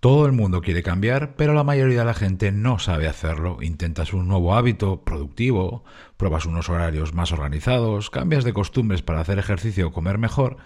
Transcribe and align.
Todo 0.00 0.26
el 0.26 0.32
mundo 0.32 0.60
quiere 0.60 0.84
cambiar, 0.84 1.34
pero 1.34 1.54
la 1.54 1.64
mayoría 1.64 1.98
de 1.98 2.04
la 2.04 2.14
gente 2.14 2.52
no 2.52 2.78
sabe 2.78 3.08
hacerlo. 3.08 3.58
Intentas 3.62 4.12
un 4.12 4.28
nuevo 4.28 4.54
hábito 4.54 5.02
productivo, 5.02 5.82
pruebas 6.16 6.46
unos 6.46 6.68
horarios 6.68 7.14
más 7.14 7.32
organizados, 7.32 8.08
cambias 8.08 8.44
de 8.44 8.52
costumbres 8.52 9.02
para 9.02 9.20
hacer 9.20 9.40
ejercicio 9.40 9.88
o 9.88 9.92
comer 9.92 10.16
mejor, 10.16 10.58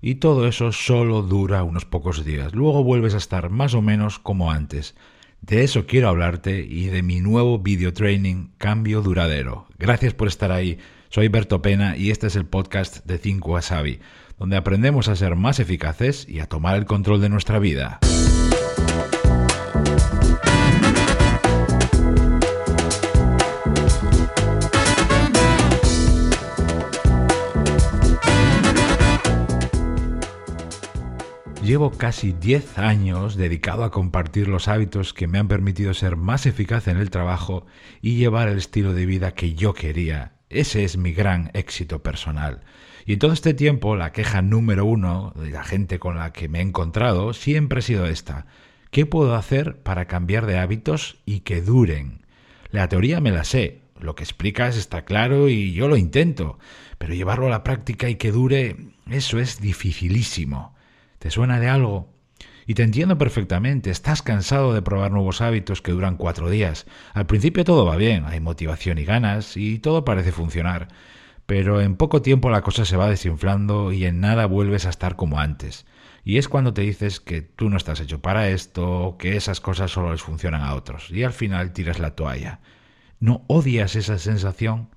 y 0.00 0.14
todo 0.14 0.48
eso 0.48 0.72
solo 0.72 1.20
dura 1.20 1.64
unos 1.64 1.84
pocos 1.84 2.24
días. 2.24 2.54
Luego 2.54 2.82
vuelves 2.82 3.12
a 3.12 3.18
estar 3.18 3.50
más 3.50 3.74
o 3.74 3.82
menos 3.82 4.18
como 4.18 4.50
antes. 4.50 4.94
De 5.42 5.64
eso 5.64 5.84
quiero 5.84 6.08
hablarte 6.08 6.60
y 6.60 6.86
de 6.86 7.02
mi 7.02 7.20
nuevo 7.20 7.58
video 7.58 7.92
training 7.92 8.52
Cambio 8.56 9.02
Duradero. 9.02 9.66
Gracias 9.78 10.14
por 10.14 10.28
estar 10.28 10.50
ahí. 10.50 10.78
Soy 11.10 11.28
Berto 11.28 11.60
Pena 11.60 11.94
y 11.98 12.10
este 12.10 12.28
es 12.28 12.36
el 12.36 12.46
podcast 12.46 13.04
de 13.04 13.18
5 13.18 13.50
Wasabi, 13.50 14.00
donde 14.38 14.56
aprendemos 14.56 15.08
a 15.08 15.16
ser 15.16 15.36
más 15.36 15.60
eficaces 15.60 16.26
y 16.26 16.40
a 16.40 16.46
tomar 16.46 16.76
el 16.76 16.86
control 16.86 17.20
de 17.20 17.28
nuestra 17.28 17.58
vida. 17.58 18.00
Llevo 31.68 31.90
casi 31.90 32.32
10 32.32 32.78
años 32.78 33.36
dedicado 33.36 33.84
a 33.84 33.90
compartir 33.90 34.48
los 34.48 34.68
hábitos 34.68 35.12
que 35.12 35.26
me 35.26 35.38
han 35.38 35.48
permitido 35.48 35.92
ser 35.92 36.16
más 36.16 36.46
eficaz 36.46 36.88
en 36.88 36.96
el 36.96 37.10
trabajo 37.10 37.66
y 38.00 38.16
llevar 38.16 38.48
el 38.48 38.56
estilo 38.56 38.94
de 38.94 39.04
vida 39.04 39.34
que 39.34 39.52
yo 39.52 39.74
quería. 39.74 40.32
Ese 40.48 40.84
es 40.84 40.96
mi 40.96 41.12
gran 41.12 41.50
éxito 41.52 42.02
personal. 42.02 42.62
Y 43.04 43.12
en 43.12 43.18
todo 43.18 43.34
este 43.34 43.52
tiempo 43.52 43.96
la 43.96 44.12
queja 44.12 44.40
número 44.40 44.86
uno 44.86 45.34
de 45.36 45.50
la 45.50 45.62
gente 45.62 45.98
con 45.98 46.16
la 46.16 46.32
que 46.32 46.48
me 46.48 46.60
he 46.60 46.62
encontrado 46.62 47.34
siempre 47.34 47.80
ha 47.80 47.82
sido 47.82 48.06
esta. 48.06 48.46
¿Qué 48.90 49.04
puedo 49.04 49.34
hacer 49.34 49.76
para 49.82 50.06
cambiar 50.06 50.46
de 50.46 50.58
hábitos 50.58 51.18
y 51.26 51.40
que 51.40 51.60
duren? 51.60 52.22
La 52.70 52.88
teoría 52.88 53.20
me 53.20 53.30
la 53.30 53.44
sé, 53.44 53.82
lo 54.00 54.14
que 54.14 54.24
explicas 54.24 54.78
está 54.78 55.04
claro 55.04 55.50
y 55.50 55.74
yo 55.74 55.86
lo 55.88 55.98
intento, 55.98 56.58
pero 56.96 57.12
llevarlo 57.12 57.48
a 57.48 57.50
la 57.50 57.62
práctica 57.62 58.08
y 58.08 58.14
que 58.14 58.32
dure, 58.32 58.74
eso 59.10 59.38
es 59.38 59.60
dificilísimo. 59.60 60.77
¿Te 61.18 61.30
suena 61.30 61.58
de 61.58 61.68
algo? 61.68 62.08
Y 62.64 62.74
te 62.74 62.82
entiendo 62.82 63.18
perfectamente, 63.18 63.90
estás 63.90 64.22
cansado 64.22 64.72
de 64.72 64.82
probar 64.82 65.10
nuevos 65.10 65.40
hábitos 65.40 65.82
que 65.82 65.90
duran 65.90 66.16
cuatro 66.16 66.48
días. 66.48 66.86
Al 67.12 67.26
principio 67.26 67.64
todo 67.64 67.84
va 67.84 67.96
bien, 67.96 68.24
hay 68.24 68.40
motivación 68.40 68.98
y 68.98 69.04
ganas, 69.04 69.56
y 69.56 69.78
todo 69.78 70.04
parece 70.04 70.32
funcionar. 70.32 70.88
Pero 71.46 71.80
en 71.80 71.96
poco 71.96 72.22
tiempo 72.22 72.50
la 72.50 72.62
cosa 72.62 72.84
se 72.84 72.96
va 72.96 73.08
desinflando 73.08 73.90
y 73.90 74.04
en 74.04 74.20
nada 74.20 74.46
vuelves 74.46 74.86
a 74.86 74.90
estar 74.90 75.16
como 75.16 75.40
antes. 75.40 75.86
Y 76.24 76.36
es 76.36 76.46
cuando 76.48 76.74
te 76.74 76.82
dices 76.82 77.20
que 77.20 77.40
tú 77.42 77.70
no 77.70 77.78
estás 77.78 78.00
hecho 78.00 78.20
para 78.20 78.50
esto, 78.50 79.16
que 79.18 79.36
esas 79.36 79.60
cosas 79.60 79.90
solo 79.90 80.12
les 80.12 80.22
funcionan 80.22 80.60
a 80.60 80.74
otros, 80.74 81.10
y 81.10 81.24
al 81.24 81.32
final 81.32 81.72
tiras 81.72 81.98
la 81.98 82.14
toalla. 82.14 82.60
¿No 83.18 83.44
odias 83.48 83.96
esa 83.96 84.18
sensación? 84.18 84.90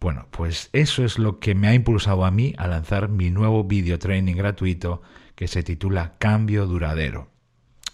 Bueno, 0.00 0.28
pues 0.30 0.70
eso 0.72 1.04
es 1.04 1.18
lo 1.18 1.40
que 1.40 1.54
me 1.54 1.68
ha 1.68 1.74
impulsado 1.74 2.24
a 2.24 2.30
mí 2.30 2.54
a 2.58 2.66
lanzar 2.66 3.08
mi 3.08 3.30
nuevo 3.30 3.64
video 3.64 3.98
training 3.98 4.36
gratuito 4.36 5.02
que 5.36 5.46
se 5.46 5.62
titula 5.62 6.14
Cambio 6.18 6.66
Duradero. 6.66 7.28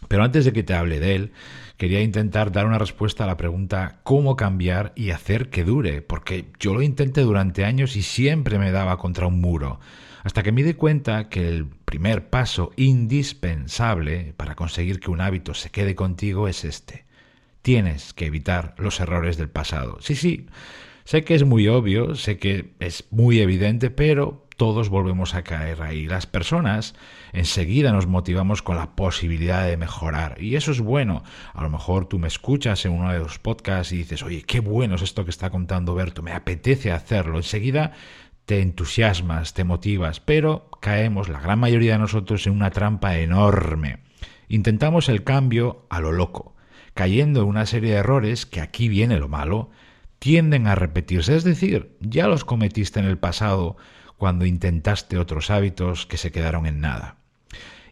Pero 0.09 0.25
antes 0.25 0.45
de 0.45 0.53
que 0.53 0.63
te 0.63 0.75
hable 0.75 1.01
de 1.01 1.15
él, 1.15 1.33
quería 1.77 2.01
intentar 2.01 2.53
dar 2.53 2.67
una 2.67 2.79
respuesta 2.79 3.25
a 3.25 3.27
la 3.27 3.37
pregunta 3.37 4.01
¿cómo 4.03 4.37
cambiar 4.37 4.93
y 4.97 5.11
hacer 5.11 5.51
que 5.51 5.65
dure? 5.65 6.03
Porque 6.03 6.47
yo 6.59 6.75
lo 6.75 6.83
intenté 6.83 7.23
durante 7.23 7.65
años 7.65 7.97
y 7.97 8.03
siempre 8.03 8.59
me 8.59 8.73
daba 8.73 8.99
contra 8.99 9.27
un 9.27 9.41
muro, 9.41 9.81
hasta 10.23 10.43
que 10.43 10.53
me 10.53 10.63
di 10.63 10.75
cuenta 10.75 11.29
que 11.29 11.49
el 11.49 11.67
primer 11.67 12.31
paso 12.31 12.73
indispensable 12.77 14.35
para 14.37 14.55
conseguir 14.55 15.01
que 15.01 15.11
un 15.11 15.21
hábito 15.21 15.55
se 15.55 15.71
quede 15.71 15.95
contigo 15.95 16.49
es 16.49 16.65
este. 16.65 17.05
Tienes 17.63 18.13
que 18.13 18.27
evitar 18.27 18.75
los 18.79 18.99
errores 19.01 19.37
del 19.37 19.49
pasado. 19.49 19.99
Sí, 20.01 20.15
sí, 20.15 20.47
sé 21.05 21.23
que 21.25 21.35
es 21.35 21.45
muy 21.45 21.69
obvio, 21.69 22.15
sé 22.15 22.39
que 22.39 22.75
es 22.81 23.05
muy 23.11 23.41
evidente, 23.41 23.91
pero 23.91 24.42
todos 24.63 24.91
volvemos 24.91 25.35
a 25.35 25.43
caer 25.43 25.83
ahí. 25.83 26.07
Las 26.07 26.27
personas 26.27 26.95
enseguida 27.33 27.91
nos 27.91 28.07
motivamos 28.07 28.63
con 28.63 28.77
la 28.77 28.95
posibilidad 28.95 29.67
de 29.67 29.77
mejorar. 29.77 30.41
Y 30.41 30.55
eso 30.55 30.71
es 30.71 30.81
bueno. 30.81 31.25
A 31.53 31.65
lo 31.65 31.69
mejor 31.69 32.07
tú 32.07 32.21
me 32.21 32.29
escuchas 32.29 32.85
en 32.85 32.93
uno 32.93 33.13
de 33.13 33.19
los 33.19 33.41
podcasts 33.41 33.93
y 33.93 33.97
dices, 33.97 34.23
oye, 34.23 34.45
qué 34.45 34.61
bueno 34.61 34.95
es 34.95 35.03
esto 35.03 35.25
que 35.25 35.33
está 35.33 35.51
contando 35.51 35.97
Berto, 35.97 36.23
me 36.23 36.31
apetece 36.31 36.93
hacerlo. 36.93 37.39
Enseguida 37.39 37.91
te 38.47 38.61
entusiasmas, 38.61 39.53
te 39.53 39.65
motivas, 39.65 40.21
pero 40.21 40.71
caemos, 40.81 41.29
la 41.29 41.41
gran 41.41 41.59
mayoría 41.59 41.95
de 41.95 41.99
nosotros, 41.99 42.47
en 42.47 42.53
una 42.53 42.71
trampa 42.71 43.19
enorme. 43.19 43.99
Intentamos 44.47 45.09
el 45.09 45.25
cambio 45.25 45.87
a 45.91 45.99
lo 45.99 46.13
loco, 46.13 46.55
cayendo 46.95 47.43
en 47.43 47.49
una 47.49 47.67
serie 47.67 47.91
de 47.91 47.99
errores 47.99 48.47
que 48.47 48.61
aquí 48.61 48.87
viene 48.89 49.19
lo 49.19 49.27
malo, 49.27 49.71
tienden 50.21 50.69
a 50.69 50.77
repetirse, 50.77 51.35
es 51.35 51.43
decir, 51.43 51.97
ya 51.99 52.29
los 52.29 52.45
cometiste 52.45 53.01
en 53.01 53.07
el 53.07 53.19
pasado, 53.19 53.77
cuando 54.23 54.47
intentaste 54.47 55.19
otros 55.19 55.51
hábitos 55.51 56.07
que 56.07 56.17
se 56.17 56.31
quedaron 56.31 56.65
en 56.67 56.81
nada. 56.81 57.17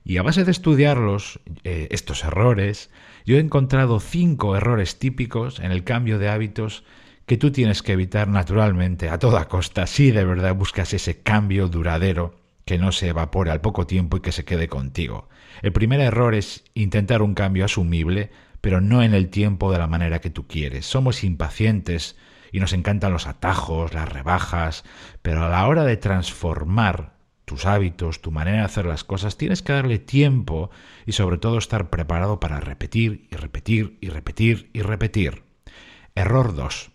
Y 0.04 0.18
a 0.18 0.22
base 0.22 0.44
de 0.44 0.52
estudiarlos, 0.52 1.40
eh, 1.64 1.88
estos 1.90 2.22
errores, 2.22 2.92
yo 3.26 3.36
he 3.36 3.40
encontrado 3.40 3.98
cinco 3.98 4.54
errores 4.54 5.00
típicos 5.00 5.58
en 5.58 5.72
el 5.72 5.82
cambio 5.82 6.20
de 6.20 6.28
hábitos 6.28 6.84
que 7.26 7.36
tú 7.36 7.50
tienes 7.50 7.82
que 7.82 7.94
evitar 7.94 8.28
naturalmente 8.28 9.08
a 9.08 9.18
toda 9.18 9.48
costa 9.48 9.88
si 9.88 10.12
de 10.12 10.24
verdad 10.24 10.54
buscas 10.54 10.94
ese 10.94 11.20
cambio 11.20 11.66
duradero 11.66 12.36
que 12.64 12.78
no 12.78 12.92
se 12.92 13.08
evapore 13.08 13.50
al 13.50 13.60
poco 13.60 13.88
tiempo 13.88 14.18
y 14.18 14.20
que 14.20 14.30
se 14.30 14.44
quede 14.44 14.68
contigo. 14.68 15.28
El 15.62 15.72
primer 15.72 15.98
error 15.98 16.36
es 16.36 16.62
intentar 16.74 17.22
un 17.22 17.34
cambio 17.34 17.64
asumible, 17.64 18.30
pero 18.60 18.80
no 18.80 19.02
en 19.02 19.14
el 19.14 19.30
tiempo 19.30 19.72
de 19.72 19.78
la 19.78 19.88
manera 19.88 20.20
que 20.20 20.30
tú 20.30 20.46
quieres. 20.46 20.86
Somos 20.86 21.24
impacientes, 21.24 22.16
y 22.52 22.60
nos 22.60 22.72
encantan 22.72 23.12
los 23.12 23.26
atajos, 23.26 23.94
las 23.94 24.08
rebajas, 24.08 24.84
pero 25.22 25.44
a 25.44 25.48
la 25.48 25.66
hora 25.66 25.84
de 25.84 25.96
transformar 25.96 27.14
tus 27.44 27.66
hábitos, 27.66 28.20
tu 28.20 28.30
manera 28.30 28.58
de 28.58 28.64
hacer 28.64 28.86
las 28.86 29.02
cosas, 29.02 29.36
tienes 29.36 29.62
que 29.62 29.72
darle 29.72 29.98
tiempo 29.98 30.70
y 31.04 31.12
sobre 31.12 31.36
todo 31.36 31.58
estar 31.58 31.90
preparado 31.90 32.38
para 32.38 32.60
repetir 32.60 33.26
y 33.30 33.36
repetir 33.36 33.98
y 34.00 34.08
repetir 34.08 34.70
y 34.72 34.82
repetir. 34.82 35.42
Error 36.14 36.54
2. 36.54 36.90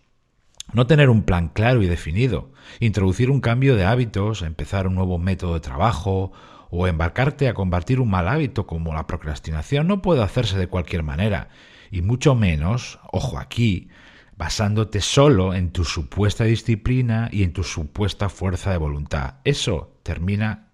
No 0.72 0.86
tener 0.86 1.10
un 1.10 1.24
plan 1.24 1.48
claro 1.48 1.82
y 1.82 1.86
definido, 1.86 2.52
introducir 2.80 3.30
un 3.30 3.40
cambio 3.40 3.76
de 3.76 3.84
hábitos, 3.84 4.42
empezar 4.42 4.86
un 4.86 4.94
nuevo 4.94 5.18
método 5.18 5.54
de 5.54 5.60
trabajo 5.60 6.32
o 6.70 6.86
embarcarte 6.86 7.48
a 7.48 7.54
combatir 7.54 8.00
un 8.00 8.10
mal 8.10 8.26
hábito 8.28 8.66
como 8.66 8.94
la 8.94 9.06
procrastinación 9.06 9.86
no 9.86 10.02
puede 10.02 10.22
hacerse 10.22 10.58
de 10.58 10.66
cualquier 10.66 11.02
manera, 11.02 11.48
y 11.90 12.02
mucho 12.02 12.34
menos, 12.34 12.98
ojo 13.12 13.38
aquí, 13.38 13.88
basándote 14.36 15.00
solo 15.00 15.54
en 15.54 15.70
tu 15.70 15.84
supuesta 15.84 16.44
disciplina 16.44 17.28
y 17.32 17.42
en 17.42 17.52
tu 17.52 17.64
supuesta 17.64 18.28
fuerza 18.28 18.70
de 18.70 18.76
voluntad. 18.76 19.36
Eso 19.44 19.98
termina 20.02 20.72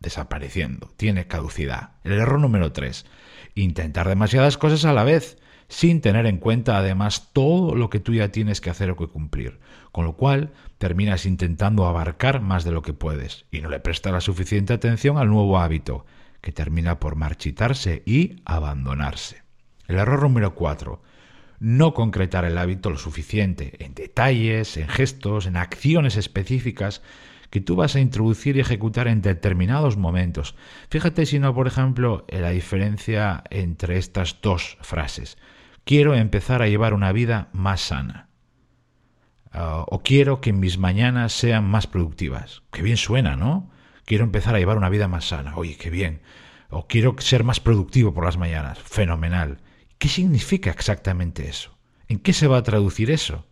desapareciendo, 0.00 0.90
tiene 0.96 1.26
caducidad. 1.26 1.92
El 2.04 2.12
error 2.12 2.40
número 2.40 2.72
3, 2.72 3.06
intentar 3.54 4.08
demasiadas 4.08 4.58
cosas 4.58 4.84
a 4.84 4.92
la 4.92 5.04
vez, 5.04 5.38
sin 5.68 6.00
tener 6.00 6.26
en 6.26 6.38
cuenta 6.38 6.78
además 6.78 7.30
todo 7.32 7.74
lo 7.74 7.90
que 7.90 8.00
tú 8.00 8.14
ya 8.14 8.30
tienes 8.30 8.60
que 8.60 8.70
hacer 8.70 8.90
o 8.90 8.96
que 8.96 9.08
cumplir, 9.08 9.58
con 9.92 10.04
lo 10.04 10.16
cual 10.16 10.52
terminas 10.78 11.26
intentando 11.26 11.86
abarcar 11.86 12.40
más 12.40 12.64
de 12.64 12.70
lo 12.70 12.82
que 12.82 12.92
puedes 12.92 13.46
y 13.50 13.60
no 13.60 13.68
le 13.68 13.80
prestas 13.80 14.12
la 14.12 14.20
suficiente 14.20 14.72
atención 14.72 15.18
al 15.18 15.28
nuevo 15.28 15.58
hábito, 15.58 16.06
que 16.40 16.52
termina 16.52 17.00
por 17.00 17.16
marchitarse 17.16 18.02
y 18.06 18.42
abandonarse. 18.44 19.42
El 19.88 19.96
error 19.96 20.22
número 20.22 20.54
4, 20.54 21.02
no 21.58 21.94
concretar 21.94 22.44
el 22.44 22.58
hábito 22.58 22.90
lo 22.90 22.98
suficiente 22.98 23.84
en 23.84 23.94
detalles, 23.94 24.76
en 24.76 24.88
gestos, 24.88 25.46
en 25.46 25.56
acciones 25.56 26.16
específicas 26.16 27.02
que 27.50 27.60
tú 27.60 27.76
vas 27.76 27.96
a 27.96 28.00
introducir 28.00 28.56
y 28.56 28.60
ejecutar 28.60 29.08
en 29.08 29.22
determinados 29.22 29.96
momentos. 29.96 30.54
Fíjate 30.90 31.26
si 31.26 31.38
no, 31.38 31.54
por 31.54 31.66
ejemplo, 31.66 32.24
en 32.28 32.42
la 32.42 32.50
diferencia 32.50 33.44
entre 33.50 33.98
estas 33.98 34.40
dos 34.42 34.78
frases. 34.80 35.38
Quiero 35.84 36.14
empezar 36.14 36.62
a 36.62 36.68
llevar 36.68 36.94
una 36.94 37.12
vida 37.12 37.48
más 37.52 37.80
sana. 37.80 38.28
Ah, 39.52 39.84
o 39.88 40.02
quiero 40.02 40.40
que 40.40 40.52
mis 40.52 40.78
mañanas 40.78 41.32
sean 41.32 41.64
más 41.64 41.86
productivas. 41.86 42.62
Qué 42.72 42.82
bien 42.82 42.96
suena, 42.96 43.36
¿no? 43.36 43.70
Quiero 44.04 44.24
empezar 44.24 44.54
a 44.54 44.58
llevar 44.58 44.76
una 44.76 44.88
vida 44.88 45.08
más 45.08 45.28
sana. 45.28 45.56
Oye, 45.56 45.76
qué 45.76 45.88
bien. 45.88 46.20
O 46.68 46.86
quiero 46.86 47.14
ser 47.18 47.44
más 47.44 47.60
productivo 47.60 48.12
por 48.12 48.24
las 48.24 48.36
mañanas. 48.36 48.78
Fenomenal. 48.80 49.58
¿Qué 49.98 50.08
significa 50.08 50.70
exactamente 50.70 51.48
eso? 51.48 51.76
¿En 52.08 52.18
qué 52.18 52.32
se 52.32 52.46
va 52.46 52.58
a 52.58 52.62
traducir 52.62 53.10
eso? 53.10 53.46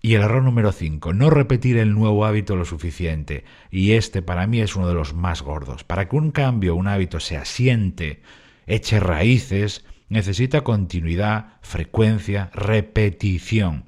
Y 0.00 0.14
el 0.14 0.22
error 0.22 0.44
número 0.44 0.70
5, 0.70 1.12
no 1.12 1.28
repetir 1.28 1.76
el 1.76 1.92
nuevo 1.92 2.24
hábito 2.24 2.54
lo 2.54 2.64
suficiente. 2.64 3.44
Y 3.70 3.92
este 3.92 4.22
para 4.22 4.46
mí 4.46 4.60
es 4.60 4.76
uno 4.76 4.86
de 4.86 4.94
los 4.94 5.12
más 5.12 5.42
gordos. 5.42 5.82
Para 5.82 6.08
que 6.08 6.16
un 6.16 6.30
cambio, 6.30 6.76
un 6.76 6.86
hábito 6.86 7.18
se 7.18 7.36
asiente, 7.36 8.22
eche 8.66 9.00
raíces, 9.00 9.84
necesita 10.08 10.62
continuidad, 10.62 11.54
frecuencia, 11.62 12.50
repetición. 12.54 13.84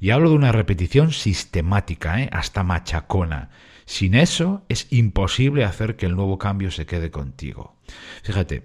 Y 0.00 0.10
hablo 0.10 0.30
de 0.30 0.36
una 0.36 0.52
repetición 0.52 1.12
sistemática, 1.12 2.22
¿eh? 2.22 2.30
hasta 2.32 2.62
machacona. 2.62 3.50
Sin 3.84 4.14
eso 4.14 4.64
es 4.70 4.86
imposible 4.90 5.64
hacer 5.64 5.96
que 5.96 6.06
el 6.06 6.16
nuevo 6.16 6.38
cambio 6.38 6.70
se 6.70 6.86
quede 6.86 7.10
contigo. 7.10 7.76
Fíjate, 8.22 8.64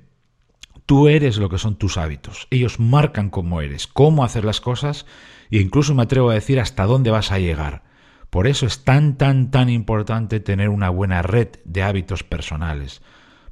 Tú 0.85 1.07
eres 1.07 1.37
lo 1.37 1.49
que 1.49 1.57
son 1.57 1.77
tus 1.77 1.97
hábitos. 1.97 2.47
Ellos 2.51 2.79
marcan 2.79 3.29
cómo 3.29 3.61
eres, 3.61 3.87
cómo 3.87 4.23
hacer 4.23 4.45
las 4.45 4.61
cosas 4.61 5.05
e 5.49 5.57
incluso 5.57 5.95
me 5.95 6.03
atrevo 6.03 6.29
a 6.29 6.35
decir 6.35 6.59
hasta 6.59 6.85
dónde 6.85 7.11
vas 7.11 7.31
a 7.31 7.39
llegar. 7.39 7.83
Por 8.29 8.47
eso 8.47 8.65
es 8.65 8.83
tan, 8.83 9.17
tan, 9.17 9.49
tan 9.49 9.69
importante 9.69 10.39
tener 10.39 10.69
una 10.69 10.89
buena 10.89 11.21
red 11.21 11.49
de 11.63 11.83
hábitos 11.83 12.23
personales. 12.23 13.01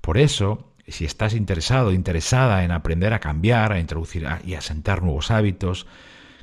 Por 0.01 0.17
eso, 0.17 0.73
si 0.87 1.05
estás 1.05 1.33
interesado, 1.33 1.91
interesada 1.91 2.63
en 2.63 2.71
aprender 2.71 3.13
a 3.13 3.19
cambiar, 3.19 3.71
a 3.71 3.79
introducir 3.79 4.27
y 4.45 4.55
a 4.55 4.61
sentar 4.61 5.01
nuevos 5.01 5.31
hábitos, 5.31 5.87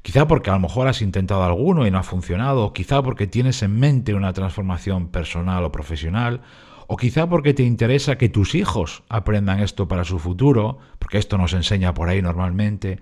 quizá 0.02 0.26
porque 0.26 0.50
a 0.50 0.55
lo 0.55 0.61
mejor 0.61 0.88
has 0.88 1.02
intentado 1.02 1.43
alguno 1.44 1.87
y 1.87 1.91
no 1.91 1.99
ha 1.99 2.02
funcionado, 2.02 2.64
o 2.64 2.73
quizá 2.73 3.02
porque 3.02 3.26
tienes 3.26 3.62
en 3.62 3.79
mente 3.79 4.14
una 4.14 4.32
transformación 4.32 5.08
personal 5.08 5.64
o 5.64 5.73
profesional, 5.73 6.41
o 6.87 6.97
quizá 6.97 7.29
porque 7.29 7.55
te 7.55 7.62
interesa 7.62 8.19
que 8.19 8.29
tus 8.29 8.55
hijos 8.55 9.05
aprendan 9.08 9.61
esto 9.61 9.87
para 9.87 10.05
su 10.05 10.19
futuro, 10.19 10.79
porque 10.99 11.19
esto 11.19 11.38
nos 11.38 11.52
enseña 11.52 11.94
por 11.94 12.08
ahí 12.08 12.20
normalmente, 12.20 12.99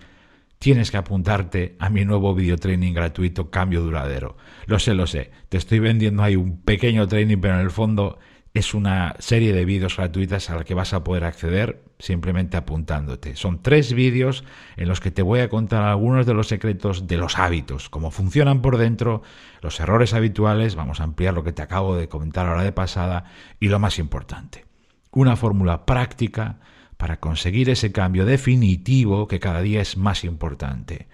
tienes 0.58 0.90
que 0.90 0.96
apuntarte 0.96 1.76
a 1.78 1.88
mi 1.88 2.04
nuevo 2.04 2.34
video 2.34 2.56
training 2.56 2.92
gratuito 2.92 3.50
Cambio 3.50 3.80
Duradero. 3.80 4.36
Lo 4.66 4.78
sé, 4.78 4.94
lo 4.94 5.06
sé, 5.06 5.30
te 5.48 5.56
estoy 5.56 5.78
vendiendo 5.78 6.22
ahí 6.22 6.36
un 6.36 6.58
pequeño 6.58 7.06
training, 7.06 7.38
pero 7.38 7.54
en 7.54 7.60
el 7.60 7.70
fondo 7.70 8.18
es 8.54 8.74
una 8.74 9.14
serie 9.18 9.52
de 9.52 9.64
vídeos 9.64 9.96
gratuitas 9.96 10.50
a 10.50 10.56
la 10.56 10.64
que 10.64 10.74
vas 10.74 10.92
a 10.92 11.04
poder 11.04 11.24
acceder 11.24 11.82
simplemente 11.98 12.56
apuntándote. 12.56 13.36
Son 13.36 13.62
tres 13.62 13.92
vídeos 13.92 14.44
en 14.76 14.88
los 14.88 15.00
que 15.00 15.10
te 15.10 15.22
voy 15.22 15.40
a 15.40 15.48
contar 15.48 15.82
algunos 15.82 16.26
de 16.26 16.34
los 16.34 16.48
secretos 16.48 17.06
de 17.06 17.16
los 17.16 17.38
hábitos, 17.38 17.88
cómo 17.88 18.10
funcionan 18.10 18.62
por 18.62 18.78
dentro, 18.78 19.22
los 19.60 19.78
errores 19.80 20.14
habituales, 20.14 20.76
vamos 20.76 21.00
a 21.00 21.04
ampliar 21.04 21.34
lo 21.34 21.44
que 21.44 21.52
te 21.52 21.62
acabo 21.62 21.96
de 21.96 22.08
comentar 22.08 22.46
ahora 22.46 22.62
de 22.62 22.72
pasada, 22.72 23.24
y 23.60 23.68
lo 23.68 23.78
más 23.78 23.98
importante, 23.98 24.64
una 25.10 25.36
fórmula 25.36 25.84
práctica 25.86 26.60
para 26.96 27.20
conseguir 27.20 27.70
ese 27.70 27.92
cambio 27.92 28.24
definitivo 28.26 29.28
que 29.28 29.40
cada 29.40 29.60
día 29.60 29.80
es 29.80 29.96
más 29.96 30.24
importante. 30.24 31.08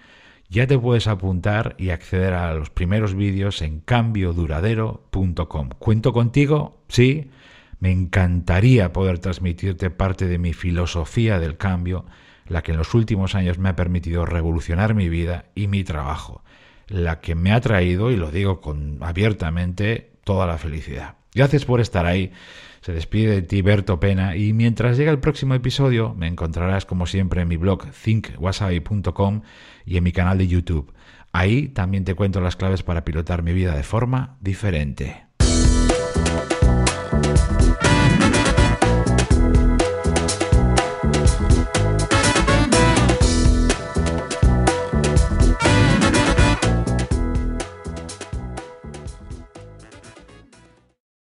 Ya 0.49 0.67
te 0.67 0.77
puedes 0.77 1.07
apuntar 1.07 1.75
y 1.77 1.89
acceder 1.89 2.33
a 2.33 2.53
los 2.53 2.69
primeros 2.69 3.15
vídeos 3.15 3.61
en 3.61 3.79
cambioduradero.com. 3.79 5.69
¿Cuento 5.79 6.13
contigo? 6.13 6.83
Sí. 6.87 7.31
Me 7.79 7.91
encantaría 7.91 8.93
poder 8.93 9.19
transmitirte 9.19 9.89
parte 9.89 10.27
de 10.27 10.37
mi 10.37 10.53
filosofía 10.53 11.39
del 11.39 11.57
cambio, 11.57 12.05
la 12.47 12.63
que 12.63 12.71
en 12.71 12.77
los 12.77 12.93
últimos 12.93 13.35
años 13.35 13.57
me 13.57 13.69
ha 13.69 13.75
permitido 13.75 14.25
revolucionar 14.25 14.93
mi 14.93 15.09
vida 15.09 15.45
y 15.55 15.67
mi 15.67 15.83
trabajo, 15.83 16.43
la 16.87 17.19
que 17.19 17.35
me 17.35 17.51
ha 17.51 17.59
traído, 17.59 18.11
y 18.11 18.15
lo 18.15 18.31
digo 18.31 18.61
con, 18.61 18.99
abiertamente, 19.01 20.13
toda 20.23 20.47
la 20.47 20.57
felicidad. 20.57 21.15
Gracias 21.35 21.65
por 21.65 21.81
estar 21.81 22.05
ahí. 22.05 22.31
Se 22.81 22.93
despide 22.93 23.35
de 23.35 23.41
ti 23.41 23.61
Berto 23.61 23.99
Pena 23.99 24.37
y 24.37 24.53
mientras 24.53 24.97
llega 24.97 25.11
el 25.11 25.19
próximo 25.19 25.53
episodio 25.53 26.13
me 26.15 26.27
encontrarás 26.27 26.85
como 26.85 27.05
siempre 27.07 27.41
en 27.41 27.47
mi 27.47 27.57
blog 27.57 27.91
thinkwasabi.com 27.91 29.41
y 29.85 29.97
en 29.97 30.03
mi 30.03 30.11
canal 30.11 30.37
de 30.37 30.47
YouTube. 30.47 30.93
Ahí 31.33 31.67
también 31.67 32.05
te 32.05 32.15
cuento 32.15 32.39
las 32.39 32.55
claves 32.55 32.83
para 32.83 33.03
pilotar 33.03 33.43
mi 33.43 33.53
vida 33.53 33.75
de 33.75 33.83
forma 33.83 34.37
diferente. 34.39 35.25